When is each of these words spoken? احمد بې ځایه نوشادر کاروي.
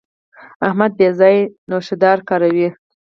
احمد 0.67 0.91
بې 0.99 1.09
ځایه 1.19 1.49
نوشادر 1.69 2.17
کاروي. 2.27 2.69